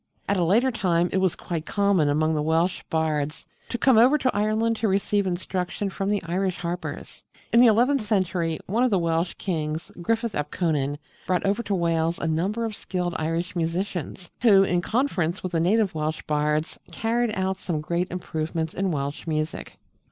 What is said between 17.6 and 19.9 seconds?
great improvements in Welsh music.